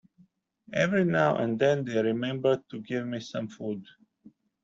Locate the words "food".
3.47-3.85